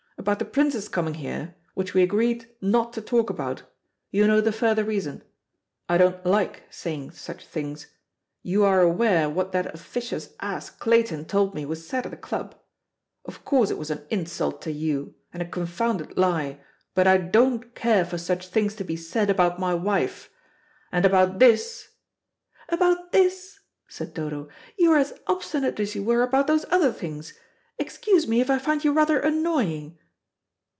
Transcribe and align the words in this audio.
About 0.17 0.37
the 0.37 0.45
Prince's 0.45 0.87
coming 0.87 1.15
here, 1.15 1.55
which 1.73 1.95
we 1.95 2.03
agreed 2.03 2.47
not 2.61 2.93
to 2.93 3.01
talk 3.01 3.31
about, 3.31 3.63
you 4.11 4.27
know 4.27 4.39
the 4.39 4.51
further 4.51 4.83
reason. 4.83 5.23
I 5.89 5.97
don't 5.97 6.23
like 6.23 6.61
saying 6.69 7.13
such 7.13 7.43
things. 7.43 7.87
You 8.43 8.63
are 8.63 8.81
aware 8.81 9.27
what 9.27 9.51
that 9.53 9.73
officious 9.73 10.35
ass 10.39 10.69
Clayton 10.69 11.25
told 11.25 11.55
me 11.55 11.65
was 11.65 11.87
said 11.87 12.05
at 12.05 12.11
the 12.11 12.17
club. 12.17 12.53
Of 13.25 13.43
course 13.43 13.71
it 13.71 13.79
was 13.79 13.89
an 13.89 14.05
insult 14.11 14.61
to 14.61 14.71
you, 14.71 15.15
and 15.33 15.41
a 15.41 15.49
confounded 15.49 16.15
lie, 16.15 16.59
but 16.93 17.07
I 17.07 17.17
don't 17.17 17.73
care 17.73 18.05
for 18.05 18.19
such 18.19 18.49
things 18.49 18.75
to 18.75 18.83
be 18.83 18.95
said 18.95 19.31
about 19.31 19.57
my 19.57 19.73
wife. 19.73 20.29
And 20.91 21.03
about 21.03 21.39
this" 21.39 21.93
"About 22.69 23.11
this," 23.11 23.59
said 23.87 24.13
Dodo, 24.13 24.49
"you 24.77 24.91
are 24.91 24.99
as 24.99 25.19
obstinate 25.25 25.79
as 25.79 25.95
you 25.95 26.03
were 26.03 26.21
about 26.21 26.45
those 26.45 26.65
other 26.69 26.93
things. 26.93 27.33
Excuse 27.79 28.27
me 28.27 28.39
if 28.39 28.51
I 28.51 28.59
find 28.59 28.83
you 28.85 28.93
rather 28.93 29.19
annoying." 29.19 29.97